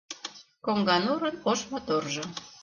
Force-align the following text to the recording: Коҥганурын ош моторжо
Коҥганурын 0.65 1.35
ош 1.51 1.59
моторжо 1.69 2.25